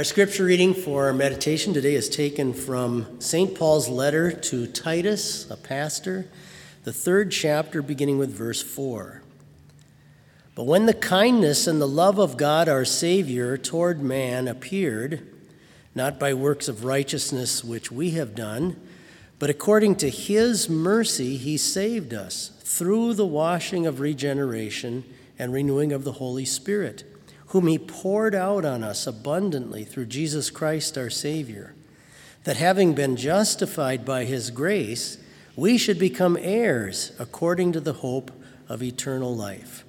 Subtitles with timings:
[0.00, 3.54] Our scripture reading for our meditation today is taken from St.
[3.54, 6.26] Paul's letter to Titus, a pastor,
[6.84, 9.20] the third chapter, beginning with verse 4.
[10.54, 15.20] But when the kindness and the love of God our Savior toward man appeared,
[15.94, 18.80] not by works of righteousness which we have done,
[19.38, 25.04] but according to his mercy he saved us through the washing of regeneration
[25.38, 27.04] and renewing of the Holy Spirit
[27.50, 31.74] whom he poured out on us abundantly through Jesus Christ our Savior,
[32.44, 35.18] that having been justified by his grace,
[35.56, 38.30] we should become heirs according to the hope
[38.68, 39.84] of eternal life.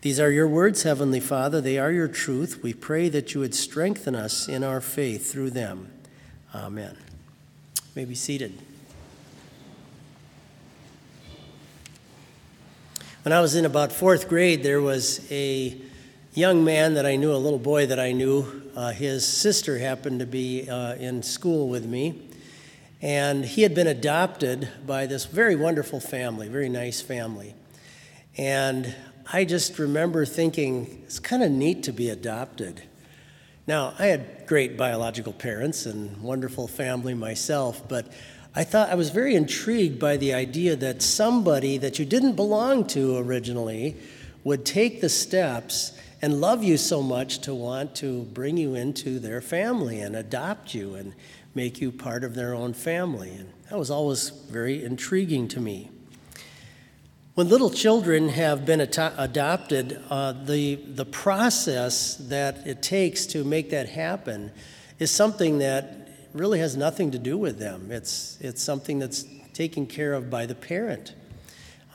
[0.00, 1.60] These are your words, Heavenly Father.
[1.60, 2.62] They are your truth.
[2.64, 5.92] We pray that you would strengthen us in our faith through them.
[6.52, 6.96] Amen.
[7.76, 8.52] You may be seated.
[13.22, 15.80] When I was in about fourth grade, there was a
[16.36, 20.20] young man that I knew, a little boy that I knew, uh, his sister happened
[20.20, 22.28] to be uh, in school with me.
[23.00, 27.54] And he had been adopted by this very wonderful family, very nice family.
[28.36, 28.94] And
[29.32, 32.82] I just remember thinking, it's kind of neat to be adopted.
[33.66, 38.12] Now, I had great biological parents and wonderful family myself, but
[38.54, 42.86] I thought I was very intrigued by the idea that somebody that you didn't belong
[42.88, 43.96] to originally
[44.44, 45.92] would take the steps
[46.22, 50.74] and love you so much to want to bring you into their family and adopt
[50.74, 51.14] you and
[51.54, 53.30] make you part of their own family.
[53.30, 55.90] And that was always very intriguing to me.
[57.34, 63.44] When little children have been ad- adopted, uh, the, the process that it takes to
[63.44, 64.52] make that happen
[64.98, 67.92] is something that really has nothing to do with them.
[67.92, 71.14] It's, it's something that's taken care of by the parent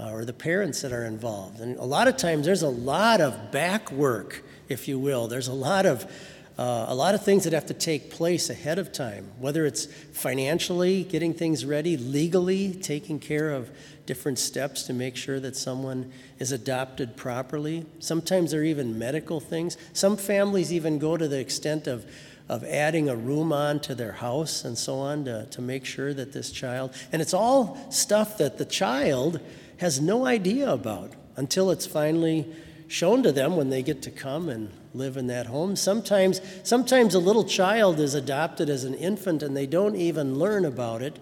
[0.09, 1.59] or the parents that are involved.
[1.59, 5.27] And a lot of times there's a lot of back work, if you will.
[5.27, 6.11] There's a lot of
[6.57, 9.85] uh, a lot of things that have to take place ahead of time, whether it's
[9.85, 13.71] financially getting things ready, legally taking care of
[14.05, 17.85] different steps to make sure that someone is adopted properly.
[17.99, 19.77] Sometimes there are even medical things.
[19.93, 22.05] Some families even go to the extent of,
[22.49, 26.13] of adding a room on to their house and so on to, to make sure
[26.13, 29.39] that this child, and it's all stuff that the child
[29.81, 32.45] has no idea about until it's finally
[32.87, 35.75] shown to them when they get to come and live in that home.
[35.75, 40.65] Sometimes, sometimes a little child is adopted as an infant and they don't even learn
[40.65, 41.17] about it,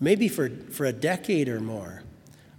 [0.00, 2.02] maybe for, for a decade or more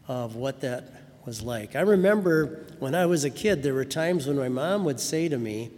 [0.08, 0.92] of what that
[1.28, 1.76] was like.
[1.76, 5.30] I remember when I was a kid, there were times when my mom would say
[5.30, 5.70] to me,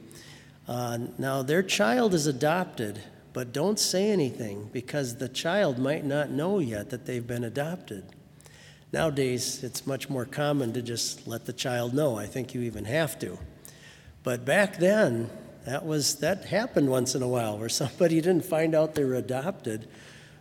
[0.65, 3.01] uh, Now, their child is adopted,
[3.33, 8.05] but don't say anything because the child might not know yet that they've been adopted.
[8.93, 12.17] Nowadays, it's much more common to just let the child know.
[12.17, 13.37] I think you even have to.
[14.23, 15.29] But back then,
[15.65, 19.15] that was that happened once in a while where somebody didn't find out they were
[19.15, 19.87] adopted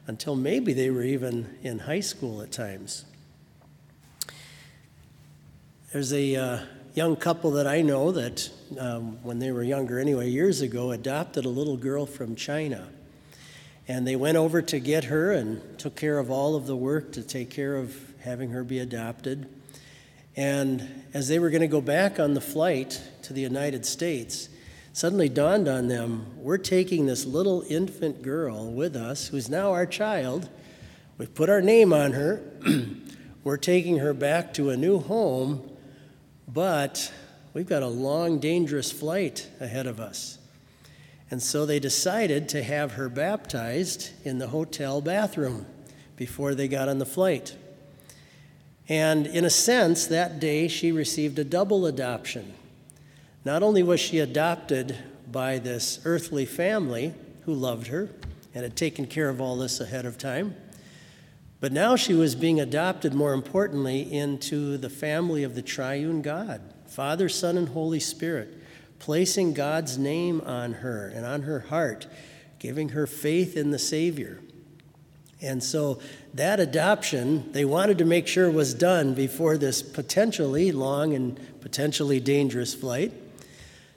[0.06, 3.04] until maybe they were even in high school at times.
[5.92, 6.58] There's a uh,
[6.94, 11.44] young couple that I know that, um, when they were younger anyway, years ago, adopted
[11.44, 12.88] a little girl from China.
[13.86, 17.12] And they went over to get her and took care of all of the work
[17.12, 19.48] to take care of having her be adopted.
[20.36, 24.48] And as they were going to go back on the flight to the United States,
[24.92, 29.86] suddenly dawned on them we're taking this little infant girl with us, who's now our
[29.86, 30.48] child.
[31.18, 32.42] We've put our name on her.
[33.44, 35.68] we're taking her back to a new home,
[36.46, 37.12] but
[37.52, 40.38] we've got a long, dangerous flight ahead of us.
[41.30, 45.66] And so they decided to have her baptized in the hotel bathroom
[46.16, 47.54] before they got on the flight.
[48.90, 52.54] And in a sense, that day she received a double adoption.
[53.44, 54.98] Not only was she adopted
[55.30, 57.14] by this earthly family
[57.44, 58.10] who loved her
[58.52, 60.56] and had taken care of all this ahead of time,
[61.60, 66.60] but now she was being adopted, more importantly, into the family of the triune God
[66.88, 68.58] Father, Son, and Holy Spirit,
[68.98, 72.08] placing God's name on her and on her heart,
[72.58, 74.40] giving her faith in the Savior.
[75.42, 76.00] And so
[76.34, 82.20] that adoption, they wanted to make sure was done before this potentially long and potentially
[82.20, 83.12] dangerous flight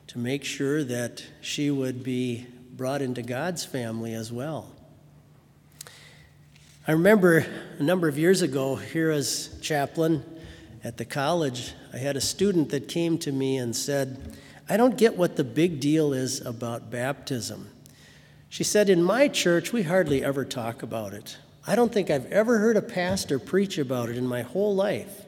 [0.07, 4.71] to make sure that she would be brought into God's family as well.
[6.88, 7.45] I remember
[7.79, 10.23] a number of years ago, here as chaplain
[10.83, 14.97] at the college, I had a student that came to me and said, I don't
[14.97, 17.69] get what the big deal is about baptism.
[18.53, 21.38] She said, In my church, we hardly ever talk about it.
[21.65, 25.25] I don't think I've ever heard a pastor preach about it in my whole life.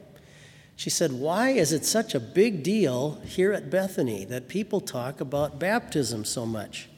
[0.76, 5.20] She said, Why is it such a big deal here at Bethany that people talk
[5.20, 6.88] about baptism so much?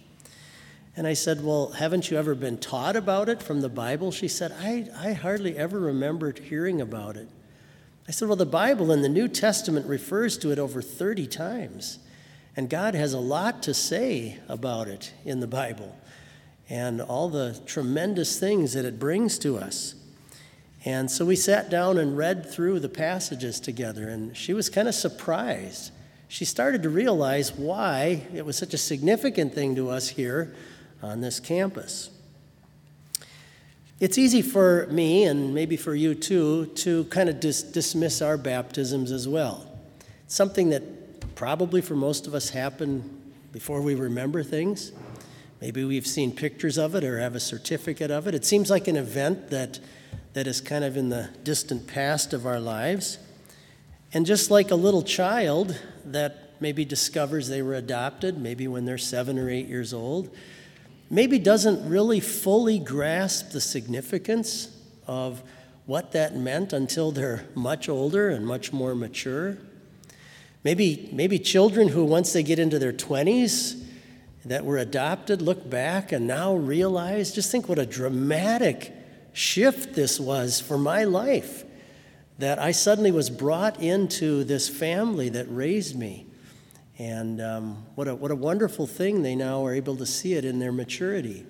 [0.95, 4.13] And I said, Well, haven't you ever been taught about it from the Bible?
[4.13, 7.31] She said, I, I hardly ever remember hearing about it.
[8.07, 12.01] I said, Well, the Bible in the New Testament refers to it over 30 times.
[12.59, 15.97] And God has a lot to say about it in the Bible
[16.69, 19.95] and all the tremendous things that it brings to us.
[20.85, 24.89] And so we sat down and read through the passages together, and she was kind
[24.89, 25.93] of surprised.
[26.27, 30.53] She started to realize why it was such a significant thing to us here
[31.01, 32.11] on this campus.
[34.01, 38.37] It's easy for me, and maybe for you too, to kind of dis- dismiss our
[38.37, 39.65] baptisms as well.
[40.25, 40.98] It's something that
[41.39, 44.91] probably for most of us happen before we remember things.
[45.61, 48.35] Maybe we've seen pictures of it or have a certificate of it.
[48.35, 49.79] It seems like an event that,
[50.33, 53.19] that is kind of in the distant past of our lives.
[54.13, 58.99] And just like a little child that maybe discovers they were adopted, maybe when they're
[58.99, 60.35] seven or eight years old,
[61.09, 64.77] maybe doesn't really fully grasp the significance
[65.07, 65.45] of
[65.87, 69.57] what that meant until they're much older and much more mature.
[70.65, 73.85] Maybe, maybe children who, once they get into their 20s,
[74.45, 78.93] that were adopted look back and now realize just think what a dramatic
[79.33, 81.65] shift this was for my life.
[82.39, 86.27] That I suddenly was brought into this family that raised me.
[86.99, 90.45] And um, what, a, what a wonderful thing they now are able to see it
[90.45, 91.45] in their maturity.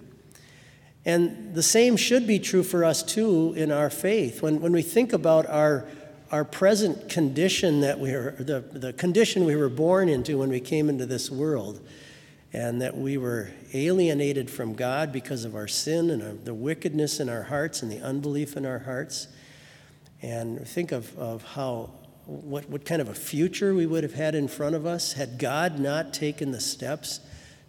[1.05, 4.43] And the same should be true for us too in our faith.
[4.43, 5.87] When, when we think about our,
[6.31, 10.61] our present condition that we are, the, the condition we were born into when we
[10.61, 11.81] came into this world,
[12.53, 17.29] and that we were alienated from God because of our sin and the wickedness in
[17.29, 19.29] our hearts and the unbelief in our hearts.
[20.23, 21.91] And think of, of how
[22.27, 25.39] what, what kind of a future we would have had in front of us had
[25.39, 27.21] God not taken the steps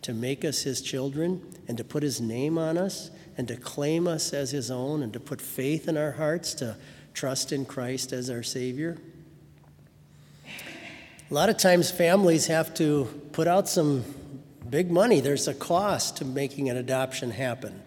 [0.02, 4.08] to make us his children and to put his name on us and to claim
[4.08, 6.76] us as his own and to put faith in our hearts to
[7.14, 8.98] trust in Christ as our Savior.
[11.30, 14.04] A lot of times, families have to put out some
[14.70, 15.20] big money.
[15.20, 17.82] There's a cost to making an adoption happen.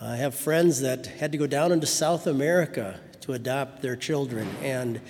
[0.00, 4.48] I have friends that had to go down into South America to adopt their children,
[4.62, 5.00] and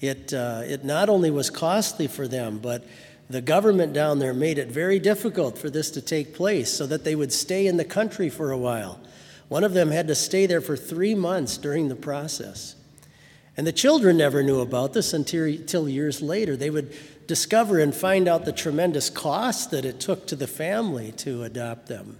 [0.00, 2.84] it, uh, it not only was costly for them, but
[3.28, 7.02] the government down there made it very difficult for this to take place so that
[7.02, 9.00] they would stay in the country for a while.
[9.48, 12.74] One of them had to stay there for three months during the process.
[13.56, 16.56] And the children never knew about this until, years later.
[16.56, 16.94] They would
[17.26, 21.86] discover and find out the tremendous cost that it took to the family to adopt
[21.86, 22.18] them.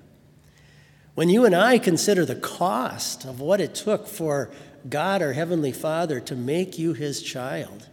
[1.14, 4.50] When you and I consider the cost of what it took for
[4.88, 7.88] God, our Heavenly Father, to make you His child.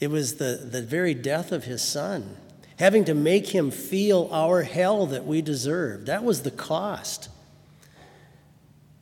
[0.00, 2.36] It was the, the very death of His Son,
[2.78, 6.06] having to make Him feel our hell that we deserved.
[6.06, 7.28] That was the cost.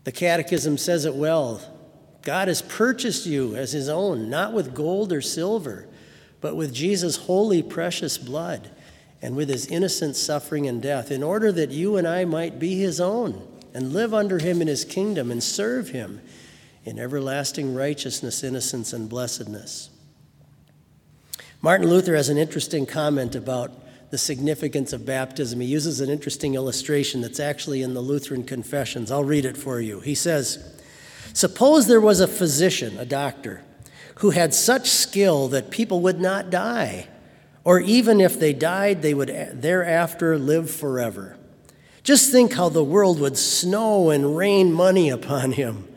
[0.07, 1.61] The Catechism says it well
[2.23, 5.89] God has purchased you as His own, not with gold or silver,
[6.41, 8.71] but with Jesus' holy, precious blood
[9.21, 12.79] and with His innocent suffering and death, in order that you and I might be
[12.79, 16.21] His own and live under Him in His kingdom and serve Him
[16.85, 19.91] in everlasting righteousness, innocence, and blessedness.
[21.61, 23.73] Martin Luther has an interesting comment about
[24.11, 25.61] the significance of baptism.
[25.61, 29.11] He uses an interesting illustration that's actually in the Lutheran Confessions.
[29.11, 30.01] I'll read it for you.
[30.01, 30.75] He says,
[31.33, 33.63] Suppose there was a physician, a doctor,
[34.17, 37.09] who had such skill that people would not die,
[37.65, 41.37] or even if they died, they would thereafter live forever.
[42.03, 45.89] Just think how the world would snow and rain money upon him.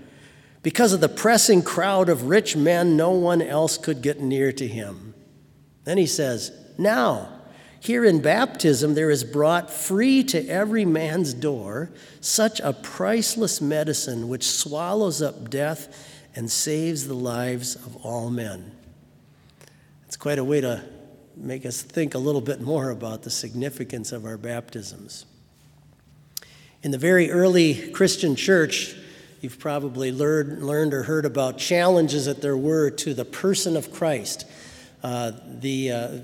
[0.63, 4.67] Because of the pressing crowd of rich men, no one else could get near to
[4.67, 5.13] him.
[5.85, 7.38] Then he says, Now,
[7.79, 11.89] here in baptism, there is brought free to every man's door
[12.21, 18.71] such a priceless medicine which swallows up death and saves the lives of all men.
[20.07, 20.83] It's quite a way to
[21.35, 25.25] make us think a little bit more about the significance of our baptisms.
[26.83, 28.95] In the very early Christian church,
[29.41, 33.93] You've probably learned, learned or heard about challenges that there were to the person of
[33.93, 34.45] Christ.
[35.01, 36.17] Uh, the, uh,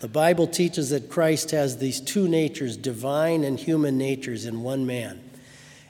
[0.00, 4.86] the Bible teaches that Christ has these two natures, divine and human natures, in one
[4.86, 5.20] man.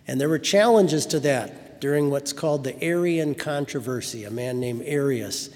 [0.06, 4.24] And there were challenges to that during what's called the Arian controversy.
[4.24, 5.50] A man named Arius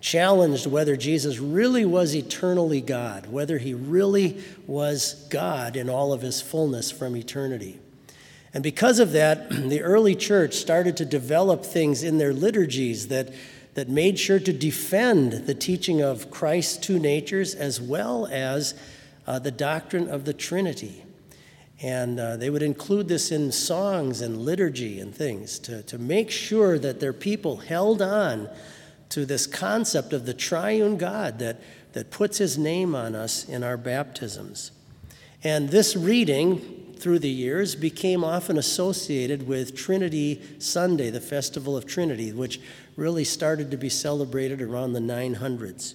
[0.00, 6.22] challenged whether Jesus really was eternally God, whether he really was God in all of
[6.22, 7.78] his fullness from eternity.
[8.52, 13.32] And because of that, the early church started to develop things in their liturgies that,
[13.74, 18.74] that made sure to defend the teaching of Christ's two natures as well as
[19.26, 21.04] uh, the doctrine of the Trinity.
[21.80, 26.30] And uh, they would include this in songs and liturgy and things to, to make
[26.30, 28.48] sure that their people held on
[29.08, 31.60] to this concept of the triune God that,
[31.92, 34.70] that puts his name on us in our baptisms.
[35.42, 41.84] And this reading through the years became often associated with Trinity Sunday, the Festival of
[41.84, 42.60] Trinity, which
[42.96, 45.94] really started to be celebrated around the 900s.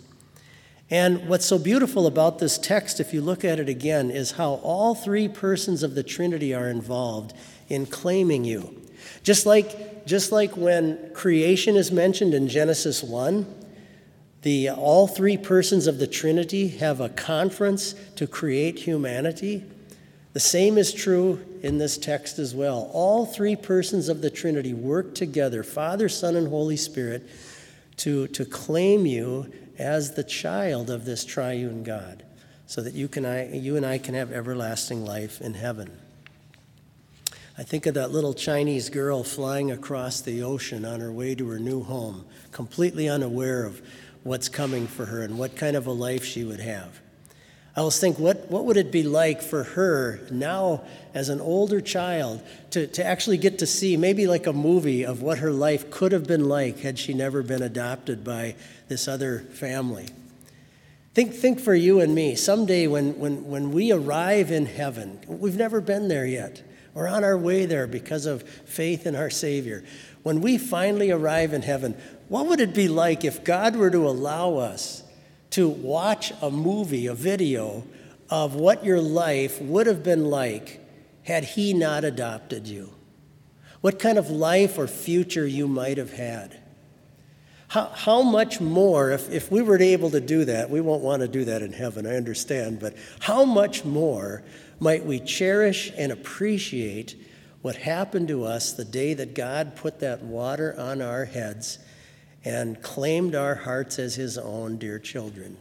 [0.89, 4.53] And what's so beautiful about this text, if you look at it again, is how
[4.63, 7.33] all three persons of the Trinity are involved
[7.67, 8.81] in claiming you.
[9.21, 13.45] Just like, just like when creation is mentioned in Genesis 1,
[14.43, 19.65] the, all three persons of the Trinity have a conference to create humanity.
[20.31, 22.89] The same is true in this text as well.
[22.93, 27.27] All three persons of the Trinity work together, Father, Son, and Holy Spirit,
[27.97, 32.23] to, to claim you as the child of this triune God,
[32.65, 35.91] so that you, can, I, you and I can have everlasting life in heaven.
[37.57, 41.49] I think of that little Chinese girl flying across the ocean on her way to
[41.49, 43.81] her new home, completely unaware of
[44.23, 47.01] what's coming for her and what kind of a life she would have.
[47.77, 50.81] I always think, what, what would it be like for her now
[51.13, 52.41] as an older child
[52.71, 56.11] to, to actually get to see maybe like a movie of what her life could
[56.11, 58.55] have been like had she never been adopted by
[58.87, 60.07] this other family?
[61.13, 65.55] Think, think for you and me, someday when, when, when we arrive in heaven, we've
[65.55, 66.63] never been there yet.
[66.95, 69.83] We're on our way there because of faith in our Savior.
[70.23, 71.95] When we finally arrive in heaven,
[72.27, 75.03] what would it be like if God were to allow us
[75.51, 77.83] to watch a movie, a video
[78.29, 80.81] of what your life would have been like
[81.23, 82.93] had He not adopted you.
[83.81, 86.59] What kind of life or future you might have had.
[87.69, 91.21] How, how much more, if, if we were able to do that, we won't want
[91.21, 94.43] to do that in heaven, I understand, but how much more
[94.79, 97.15] might we cherish and appreciate
[97.61, 101.79] what happened to us the day that God put that water on our heads
[102.47, 105.57] and claimed our hearts as his own dear children.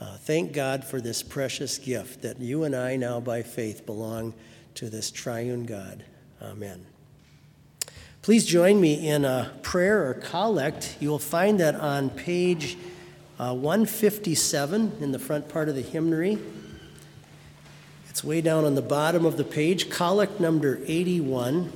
[0.00, 4.34] Uh, thank God for this precious gift that you and I now by faith belong
[4.74, 6.04] to this triune God.
[6.42, 6.84] Amen.
[8.22, 10.96] Please join me in a prayer or collect.
[10.98, 12.76] You will find that on page
[13.38, 16.38] uh, 157 in the front part of the hymnary.
[18.10, 21.72] It's way down on the bottom of the page, collect number 81.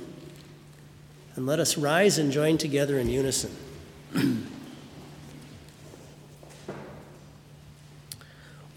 [1.37, 3.55] And let us rise and join together in unison.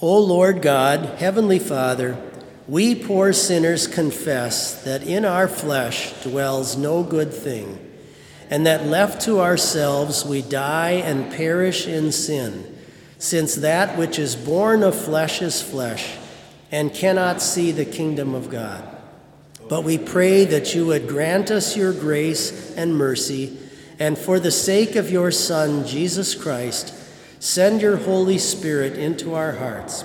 [0.03, 2.19] O Lord God, Heavenly Father,
[2.67, 7.79] we poor sinners confess that in our flesh dwells no good thing,
[8.51, 12.77] and that left to ourselves we die and perish in sin,
[13.19, 16.17] since that which is born of flesh is flesh,
[16.73, 18.85] and cannot see the kingdom of God.
[19.69, 23.57] But we pray that you would grant us your grace and mercy
[23.99, 26.93] and for the sake of your Son, Jesus Christ,
[27.43, 30.05] send your Holy Spirit into our hearts,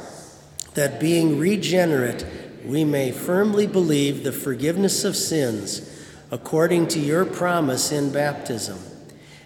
[0.73, 2.25] that being regenerate,
[2.65, 5.87] we may firmly believe the forgiveness of sins
[6.31, 8.79] according to your promise in baptism,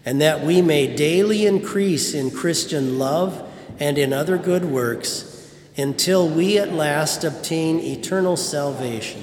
[0.06, 3.46] and that we may daily increase in Christian love
[3.78, 9.22] and in other good works until we at last obtain eternal salvation.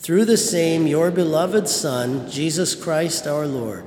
[0.00, 3.86] Through the same your beloved Son, Jesus Christ our Lord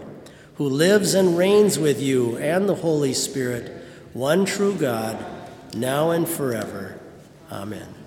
[0.56, 3.75] who lives and reigns with you and the Holy Spirit,
[4.16, 5.18] one true God,
[5.74, 6.98] now and forever.
[7.52, 8.05] Amen.